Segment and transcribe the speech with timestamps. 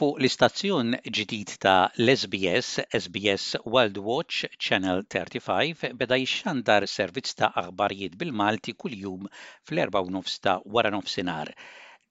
[0.00, 2.68] Fuq l-istazzjon ġdid ta' l-SBS,
[2.98, 10.56] SBS World Watch Channel 35 beda jixxandar servizz ta' aħbarijiet bil-Malti kuljum fl-4 nofs ta'
[10.76, 11.52] wara nofsinar.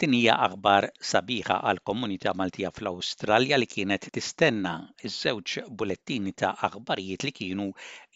[0.04, 4.78] Din hija aħbar sabiħa għal komunità Maltija fl-Awstralja li kienet tistenna
[5.10, 7.70] iż-żewġ bulettini ta' aħbarijiet li kienu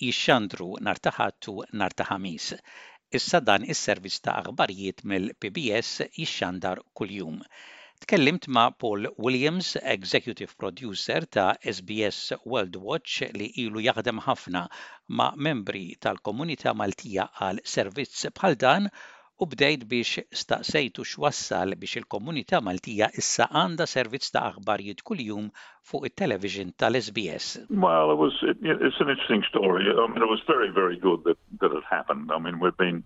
[0.06, 2.54] jixxandru nar ta' ħattu nar ta' ħamis.
[3.22, 7.42] Issa dan is-servizz ta' aħbarijiet mill-PBS jixxandar kuljum.
[8.04, 14.64] Tkellimt ma' Paul Williams, Executive Producer ta' SBS World Watch li ilu jaħdem ħafna
[15.20, 18.90] ma' membri tal-komunità Maltija għal servizz bħal dan
[19.40, 25.48] u bdejt biex staqsejtu x'wassal biex il-komunità Maltija issa għandha servizz ta' aħbarijiet kuljum
[25.88, 27.48] fuq it-television tal-SBS.
[27.72, 29.88] Well, it was it, it's an interesting story.
[29.88, 32.36] I mean, it was very very good that that it happened.
[32.36, 33.06] I mean, we've been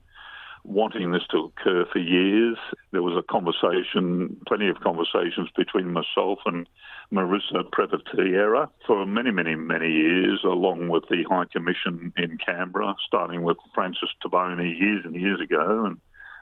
[0.68, 2.58] wanting this to occur for years.
[2.92, 6.68] There was a conversation, plenty of conversations between myself and
[7.12, 13.44] Marissa Prevatiera for many, many, many years, along with the High Commission in Canberra, starting
[13.44, 15.98] with Francis Tabone years and years ago, and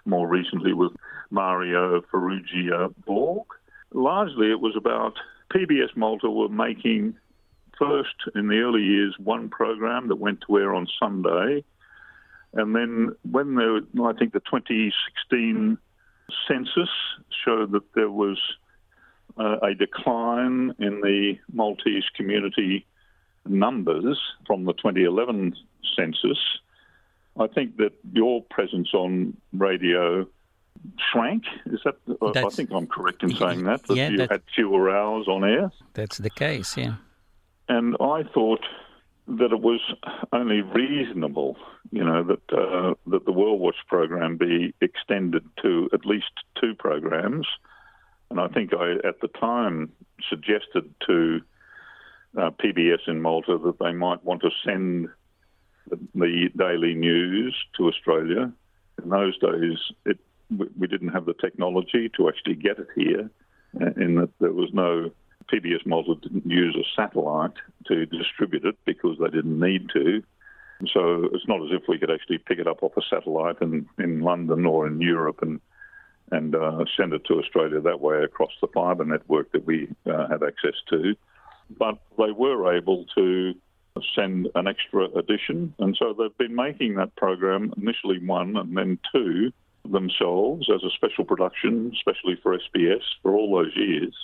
[0.06, 0.92] more recently with
[1.30, 3.46] Mario Farrugia Borg.
[3.94, 5.14] Largely, it was about
[5.54, 7.16] PBS Malta were making
[7.78, 11.64] first in the early years one program that went to air on Sunday
[12.56, 15.78] and then when the, I think the 2016
[16.48, 16.90] census
[17.44, 18.40] showed that there was
[19.38, 22.86] uh, a decline in the Maltese community
[23.46, 25.56] numbers from the 2011
[25.96, 26.38] census,
[27.38, 30.26] I think that your presence on radio
[31.12, 31.44] shrank.
[31.66, 31.96] Is that?
[32.34, 33.84] That's, I think I'm correct in saying that.
[33.84, 35.72] That yeah, you had fewer hours on air.
[35.94, 36.78] That's the case.
[36.78, 36.96] Yeah.
[37.68, 38.64] And I thought
[39.28, 39.82] that it was
[40.32, 41.58] only reasonable,
[41.92, 46.76] you know, that uh, that the World Watch program be extended to at least two
[46.76, 47.48] programs,
[48.30, 49.92] and I think I at the time
[50.30, 51.42] suggested to
[52.38, 55.10] uh, PBS in Malta that they might want to send
[55.90, 58.52] the, the daily news to Australia.
[59.04, 60.20] In those days, it
[60.78, 63.30] we didn't have the technology to actually get it here,
[63.82, 65.12] uh, in that there was no
[65.52, 67.54] PBS Malta didn't use a satellite
[67.88, 70.24] to distribute it because they didn't need to.
[70.94, 73.88] So it's not as if we could actually pick it up off a satellite in,
[73.98, 75.60] in London or in Europe and
[76.32, 80.28] and uh, send it to Australia that way across the fibre network that we uh,
[80.28, 81.16] have access to.
[81.78, 83.54] But they were able to
[84.16, 89.00] send an extra edition, and so they've been making that program initially one and then
[89.14, 89.54] two
[89.90, 94.16] themselves as a special production, especially for SBS for all those years.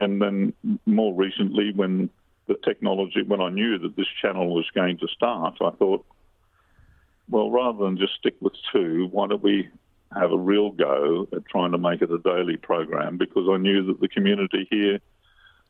[0.00, 0.52] And then
[0.86, 2.10] more recently, when
[2.46, 6.04] the technology, when I knew that this channel was going to start, I thought,
[7.28, 9.68] well, rather than just stick with two, why don't we
[10.14, 13.16] have a real go at trying to make it a daily program?
[13.16, 14.98] Because I knew that the community here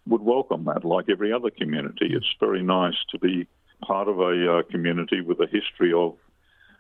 [0.07, 2.09] would welcome that, like every other community.
[2.11, 3.47] It's very nice to be
[3.83, 6.17] part of a uh, community with a history of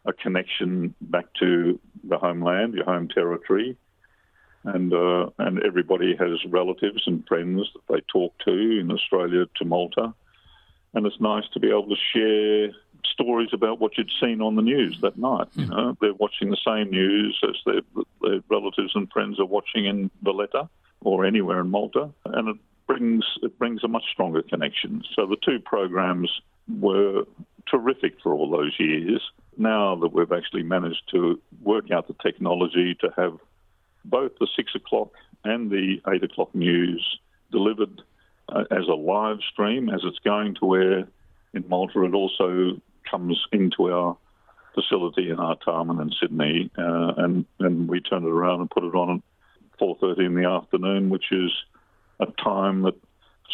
[0.04, 3.76] a connection back to the homeland, your home territory,
[4.64, 9.64] and uh, and everybody has relatives and friends that they talk to in Australia to
[9.64, 10.14] Malta,
[10.94, 12.72] and it's nice to be able to share
[13.04, 15.48] stories about what you'd seen on the news that night.
[15.54, 19.84] You know, they're watching the same news as their, their relatives and friends are watching
[19.84, 20.68] in Valletta
[21.00, 25.02] or anywhere in Malta, and it brings it brings a much stronger connection.
[25.14, 26.30] So the two programs
[26.68, 27.24] were
[27.70, 29.20] terrific for all those years.
[29.56, 33.38] Now that we've actually managed to work out the technology to have
[34.04, 35.12] both the six o'clock
[35.44, 37.18] and the eight o'clock news
[37.50, 38.02] delivered
[38.48, 41.08] uh, as a live stream as it's going to air
[41.52, 42.02] in Malta.
[42.02, 44.16] It also comes into our
[44.74, 48.94] facility in Artarmon in Sydney, uh, and and we turn it around and put it
[48.94, 49.22] on
[49.72, 51.52] at 4:30 in the afternoon, which is
[52.20, 52.94] a time that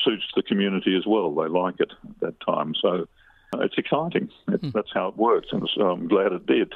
[0.04, 1.34] suits the community as well.
[1.34, 3.06] They like it at that time, so
[3.54, 4.30] uh, it's exciting.
[4.48, 4.72] It, mm.
[4.72, 6.74] That's how it works, and so I'm glad it did.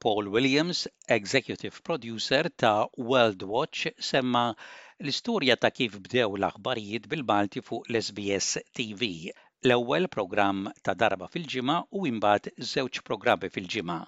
[0.00, 4.54] Paul Williams, Executive Producer ta' World Watch, semma
[4.98, 8.48] l-istorja ta' kif bdew l-aħbarijiet bil-Malti fuq l-SBS
[8.78, 9.30] TV.
[9.66, 13.98] L-ewwel programm ta' darba fil-ġimgħa u imbagħad żewġ programmi fil-ġimgħa.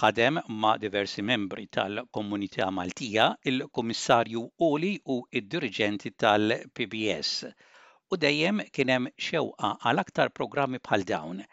[0.00, 7.32] Ħadem ma' diversi membri tal-Komunità Maltija, il-Kummissarju Oli u id-Diriġenti tal-PBS.
[8.10, 11.44] U dejjem kien hemm xewqa għal aktar programmi bħal dawn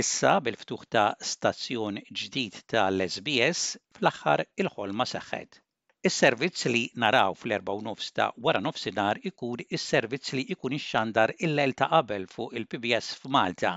[0.00, 5.58] Issa bil-ftuħ ta' stazzjon ġdid tal-SBS fl-aħħar il-ħolma seħħet.
[6.08, 11.90] Is-servizz li naraw fl-4 nofs ta' wara nofsinhar ikun is-servizz li ikun ix-xandar il-lel ta'
[11.92, 13.74] qabel fuq il-PBS f'Malta.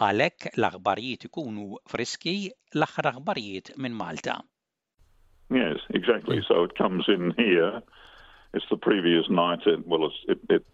[0.00, 4.40] Għalhekk l-aħbarijiet ikunu friski l-aħħar aħbarijiet minn Malta.
[5.52, 6.40] Yes, exactly.
[6.48, 7.82] So it comes in here.
[8.54, 9.66] It's the previous night.
[9.66, 10.64] It, well, it, it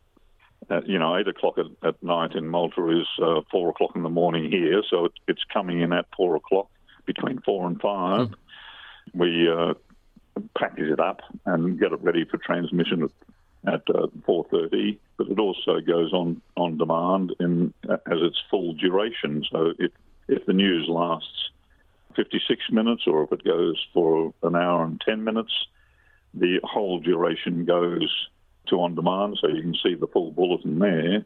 [0.70, 4.03] at, you know, eight o'clock at, at night in Malta is uh, four o'clock in
[4.03, 6.69] the morning here, so it, it's coming in at four o'clock
[7.06, 8.29] between four and five.
[8.29, 8.35] Mm.
[9.15, 9.75] We uh,
[10.56, 15.38] package it up and get it ready for transmission at, at uh, 4.30, but it
[15.38, 19.44] also goes on, on demand in, as its full duration.
[19.50, 19.91] So if,
[20.29, 21.50] if the news lasts
[22.17, 25.53] 56 minutes or if it goes for an hour and 10 minutes,
[26.35, 28.29] the whole duration goes
[28.70, 31.25] to on demand, so you can see the full bulletin there,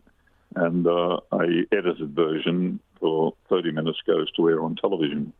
[0.56, 5.33] and uh, a edited version for 30 minutes goes to air on television.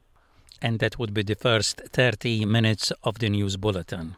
[0.61, 4.17] And that would be the first 30 minutes of the news bulletin.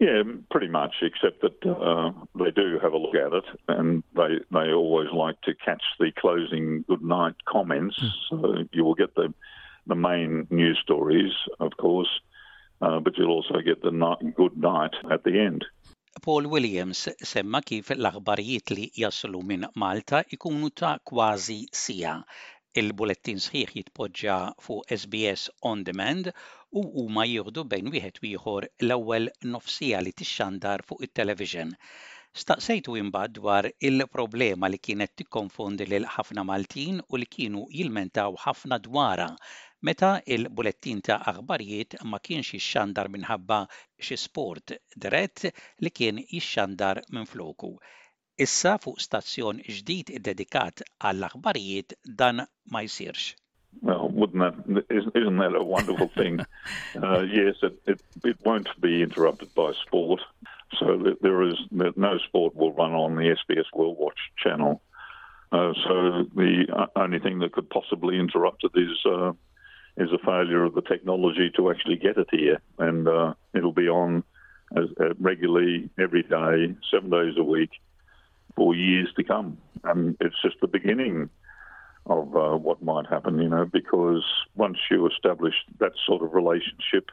[0.00, 4.40] Yeah, pretty much, except that uh, they do have a look at it, and they
[4.50, 7.96] they always like to catch the closing good night comments.
[8.00, 8.10] Mm.
[8.28, 9.32] So you will get the
[9.86, 12.08] the main news stories, of course,
[12.80, 15.64] uh, but you'll also get the night, good night at the end.
[16.22, 22.12] Paul Williams semma kif l-aħbarijiet li jaslu minn Malta ikunu ta' kważi sija.
[22.82, 26.30] Il-bulettin sħiħ jitpoġġa fuq SBS On Demand
[26.80, 31.74] u huma jieħdu bejn wieħed u ieħor l-ewwel nofsija li tixxandar fuq it-television.
[32.44, 38.78] Staqsejtu imbagħad dwar il-problema li kienet tikkonfondi lil ħafna Maltin u li kienu jilmentaw ħafna
[38.86, 39.28] dwara
[39.84, 43.58] meta il-bulettin ta' aħbarijiet ma kienx jixxandar minħabba
[44.06, 44.72] xi sport
[45.04, 45.44] dirett
[45.84, 47.74] li kien jixxandar minn floku.
[48.46, 53.34] Issa fuq stazzjon ġdid dedikat għall-aħbarijiet dan ma jsirx.
[53.82, 56.40] Well, wouldn't that isn't that a wonderful thing?
[57.02, 60.20] uh, yes, it, it, it won't be interrupted by sport.
[60.78, 64.80] So there is no sport will run on the SBS World Watch channel.
[65.52, 69.32] Uh, so the uh, only thing that could possibly interrupt it is uh,
[69.96, 73.88] is a failure of the technology to actually get it here, and uh, it'll be
[73.88, 74.24] on
[74.76, 77.70] as, uh, regularly every day, seven days a week,
[78.56, 79.58] for years to come.
[79.84, 81.30] And it's just the beginning
[82.06, 84.24] of uh, what might happen, you know, because
[84.56, 87.10] once you establish that sort of relationship,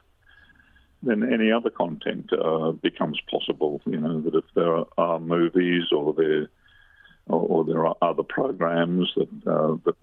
[1.02, 3.80] then any other content uh, becomes possible.
[3.86, 6.48] You know that if there are movies or there
[7.26, 9.96] or, or there are other programs that uh, that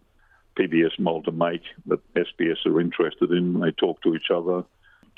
[0.59, 3.59] PBS Malta make that SBS are interested in.
[3.59, 4.63] They talk to each other,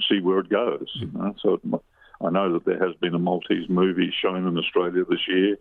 [0.08, 0.88] see where it goes.
[0.96, 1.36] You know?
[1.42, 1.62] So it,
[2.22, 5.58] I know that there has been a Maltese movie shown in Australia this year,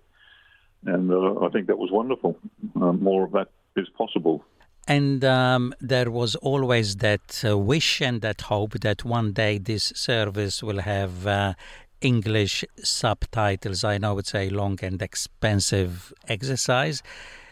[0.85, 2.37] and uh, I think that was wonderful.
[2.77, 4.44] Uh, more of that is possible.
[4.87, 9.93] And um, there was always that uh, wish and that hope that one day this
[9.94, 11.55] service will have uh,
[12.00, 13.85] English subtitles.
[13.85, 17.03] I know it's a long and expensive exercise.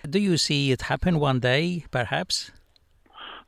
[0.08, 2.50] Do you see it happen one day, perhaps?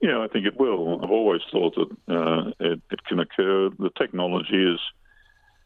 [0.01, 1.01] Yeah, I think it will.
[1.03, 3.71] I've always thought that uh, it, it, can occur.
[3.79, 4.81] The technology is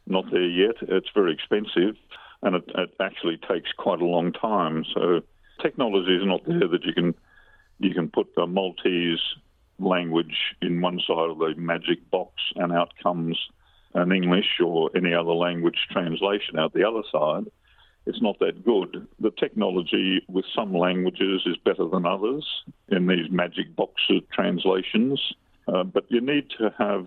[0.06, 0.76] not there yet.
[0.82, 1.96] It's very expensive,
[2.42, 4.84] and it, it, actually takes quite a long time.
[4.94, 5.20] So
[5.62, 7.14] technology is not there that you can
[7.78, 9.22] you can put the Maltese
[9.78, 13.38] language in one side of the magic box, and out comes
[13.94, 17.50] an English or any other language translation out the other side
[18.06, 19.06] it's not that good.
[19.18, 22.46] The technology with some languages is better than others
[22.88, 25.20] in these magic box of translations,
[25.68, 27.06] uh, but you need to have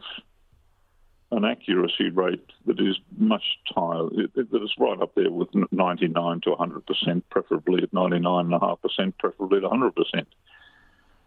[1.32, 6.50] an accuracy rate that is much higher, that is right up there with 99 to
[6.52, 10.26] 100%, preferably at 99.5%, preferably at 100%.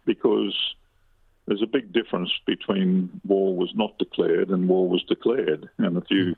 [0.07, 0.57] Because
[1.47, 5.69] there's a big difference between war was not declared and war was declared.
[5.79, 6.35] And if you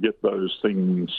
[0.00, 1.10] get those things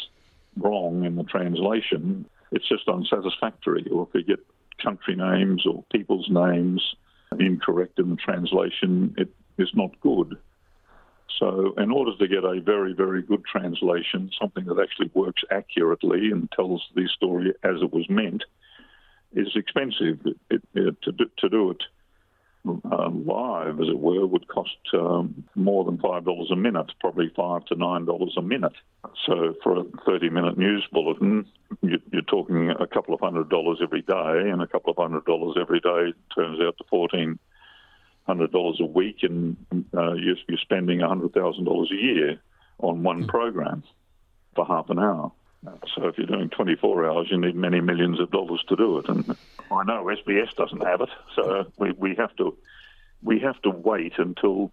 [0.58, 3.88] wrong in the translation, it's just unsatisfactory.
[3.92, 4.46] Or if you get
[4.82, 6.96] country names or people's names
[7.40, 10.38] incorrect in the translation, it is not good.
[11.40, 16.30] So, in order to get a very, very good translation, something that actually works accurately
[16.32, 18.44] and tells the story as it was meant,
[19.34, 20.20] is expensive.
[20.50, 21.82] It, it, to, do, to do it
[22.66, 27.32] um, live, as it were, would cost um, more than five dollars a minute, probably
[27.36, 28.76] five to nine dollars a minute.
[29.26, 31.48] So for a thirty-minute news bulletin,
[31.82, 35.58] you're talking a couple of hundred dollars every day, and a couple of hundred dollars
[35.60, 37.40] every day turns out to fourteen
[38.28, 39.58] hundred dollars a week, and
[39.96, 42.40] uh, you're, you're spending hundred thousand dollars a year
[42.80, 43.28] on one hmm.
[43.28, 43.84] program
[44.56, 45.32] for half an hour.
[45.64, 49.10] So if you're doing 24 hours, you need many millions of dollars to do it.
[49.10, 49.38] And
[49.72, 52.58] I know SBS doesn't have it, so we, we have to
[53.22, 54.72] we have to wait until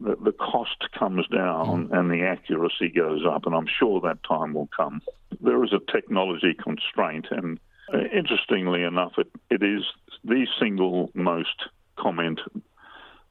[0.00, 1.96] the, the cost comes down mm.
[1.96, 3.46] and the accuracy goes up.
[3.46, 5.00] And I'm sure that time will come.
[5.40, 7.60] There is a technology constraint, and
[7.94, 9.84] uh, interestingly enough, it, it is
[10.24, 12.40] the single most comment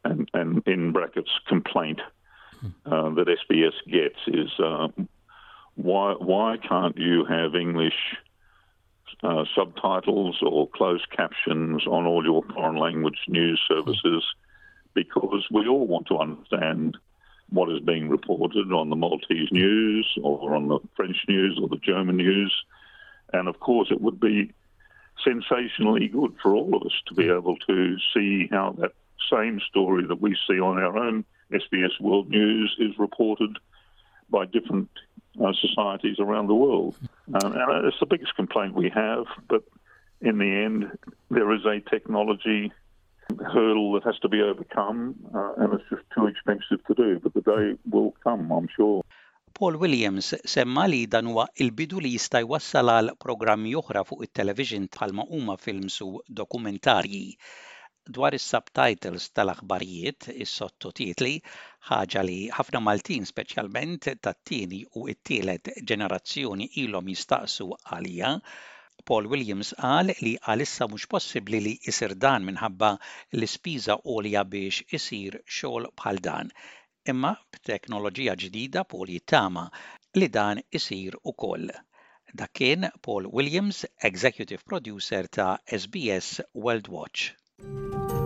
[0.06, 2.00] and, and in brackets complaint
[2.62, 2.68] hmm.
[2.86, 4.88] uh, that SBS gets is uh,
[5.82, 8.18] why why can't you have English
[9.24, 14.24] uh, subtitles or closed captions on all your foreign language news services
[14.94, 16.98] because we all want to understand
[17.50, 21.78] what is being reported on the Maltese news or on the French news or the
[21.78, 22.54] German news.
[23.32, 24.52] And of course, it would be
[25.24, 28.92] sensationally good for all of us to be able to see how that
[29.32, 33.58] same story that we see on our own SBS World News is reported
[34.30, 34.90] by different
[35.44, 36.96] uh, societies around the world.
[37.34, 39.64] Um, and it's the biggest complaint we have, but
[40.22, 40.98] in the end,
[41.30, 42.72] there is a technology
[43.54, 47.20] hurdle that has to be overcome, uh, and it's just too expensive to do.
[47.20, 49.04] But the day will come, I'm sure.
[49.54, 54.86] Paul Williams semma li dan huwa il-bidu li jista' jwassal għal programmi oħra fuq it-television
[54.94, 57.26] bħalma huma films u dokumentarji
[58.16, 61.34] dwar is-subtitles tal-aħbarijiet, is-sottotitli,
[61.90, 68.32] ħaġa li ħafna Maltin speċjalment tat-tieni u t-tielet ġenerazzjoni ilhom jistaqsu għalija.
[69.10, 72.90] Paul Williams qal li għalissa mhux possibbli li jsir dan minħabba
[73.38, 76.52] l-ispiża għolja biex isir xogħol bħal dan.
[77.14, 79.68] Imma b'teknoloġija ġdida Paul jittama
[80.20, 81.70] li dan isir ukoll.
[82.42, 87.32] Dak kien Paul Williams, Executive Producer ta' SBS World Watch.
[87.62, 88.19] Thank you.